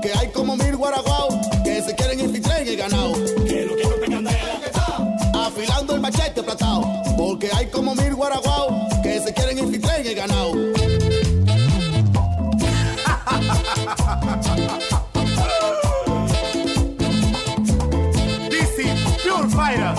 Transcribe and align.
Porque 0.00 0.16
hay 0.16 0.28
como 0.28 0.56
mil 0.56 0.76
guaraguao 0.76 1.28
que 1.64 1.82
se 1.82 1.92
quieren 1.96 2.20
infiltrar 2.20 2.60
en 2.60 2.68
el 2.68 2.76
ganado. 2.76 3.14
Que 3.44 3.66
lo 3.66 3.74
quiero 3.74 4.00
candela 4.00 4.60
que 4.60 4.66
está. 4.66 5.44
Afilando 5.44 5.96
el 5.96 6.00
machete 6.00 6.40
platado. 6.40 6.84
Porque 7.16 7.50
hay 7.52 7.66
como 7.66 7.96
mil 7.96 8.14
guaraguao 8.14 8.88
que 9.02 9.20
se 9.20 9.34
quieren 9.34 9.58
infiltrar 9.58 10.00
en 10.00 10.06
el 10.06 10.14
ganado. 10.14 10.54
DC 18.50 18.94
Pure 19.24 19.48
Fighter. 19.48 19.94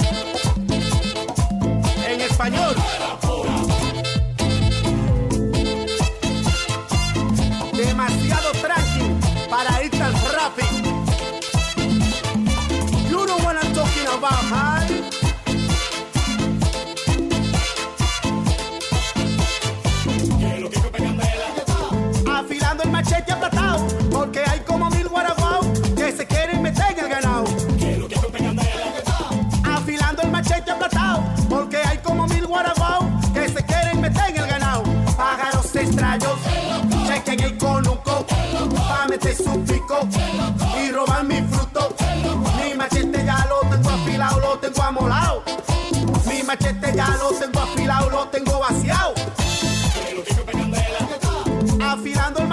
En 2.08 2.22
español. 2.22 2.76
Extraños, 35.80 36.38
chequen 37.08 37.40
el 37.40 37.58
conuco, 37.58 38.26
pa' 38.90 39.08
meter 39.08 39.36
su 39.36 39.64
pico 39.64 40.00
y 40.78 40.92
robar 40.92 41.24
mi 41.24 41.42
fruto. 41.44 41.96
Mi 42.58 42.74
machete 42.76 43.26
ya 43.26 43.48
lo 43.48 43.70
tengo 43.70 43.90
afilado, 43.90 44.40
lo 44.40 44.60
tengo 44.60 44.84
amolado. 44.84 45.44
Mi 46.26 46.44
machete 46.44 46.94
ya 46.96 47.08
lo 47.22 47.32
tengo 47.32 47.60
afilado, 47.62 48.10
lo 48.10 48.28
tengo 48.28 48.60
vaciado. 48.60 49.14
Afilando 51.82 52.40
el 52.42 52.48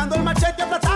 está. 0.00 0.10
Afilando 0.10 0.14
el 0.16 0.22
machete 0.22 0.62
aplatado, 0.62 0.89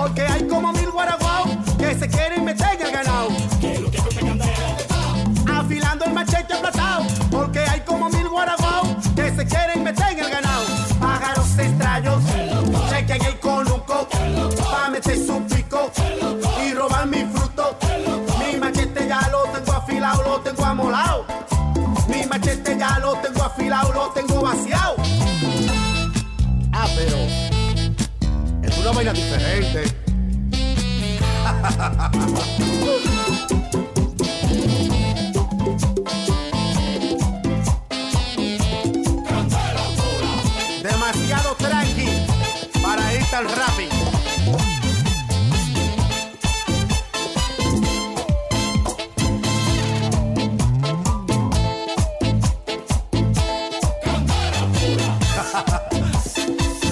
porque 0.00 0.22
hay 0.22 0.46
como 0.48 0.72
mil 0.72 0.90
guaraguao 0.90 1.44
que 1.78 1.94
se 1.94 2.08
quieren 2.08 2.42
meter 2.42 2.68
en 2.72 2.86
el 2.86 2.92
ganado. 2.92 3.28
Afilando 5.58 6.04
el 6.06 6.14
machete 6.14 6.54
aplatado, 6.54 7.04
porque 7.30 7.60
hay 7.60 7.80
como 7.80 8.08
mil 8.08 8.26
guaraguao 8.28 8.82
que 9.14 9.30
se 9.36 9.44
quieren 9.46 9.84
meter 9.84 10.12
en 10.12 10.20
el 10.20 10.30
ganado. 10.30 10.64
Pájaros 10.98 11.58
extraños, 11.58 12.22
chequen 12.88 13.24
el 13.26 13.38
conuco, 13.40 14.08
pa' 14.72 14.88
meter 14.88 15.18
su 15.18 15.42
pico 15.42 15.90
y 16.64 16.72
robar 16.72 17.06
mi 17.06 17.22
fruto. 17.26 17.76
Mi 18.38 18.56
machete 18.56 19.06
ya 19.06 19.20
lo 19.30 19.42
tengo 19.52 19.72
afilado, 19.72 20.22
lo 20.22 20.40
tengo 20.40 20.64
amolado. 20.64 21.26
Mi 22.08 22.24
machete 22.24 22.78
ya 22.78 22.98
lo 23.00 23.16
tengo 23.16 23.42
afilado, 23.42 23.92
lo 23.92 24.08
tengo 24.12 24.40
vaciado. 24.40 24.79
Vaina 28.92 29.12
diferente. 29.12 29.84
Demasiado 40.82 41.54
tranqui 41.56 42.08
para 42.82 43.14
irte 43.14 43.36
al 43.36 43.46
rapping. 43.48 43.90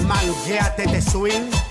Manguéate 0.07 0.87
de 0.87 1.01
swing. 1.01 1.68